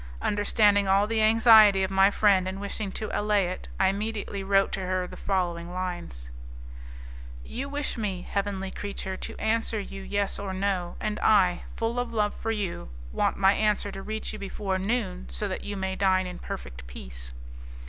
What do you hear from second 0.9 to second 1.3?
the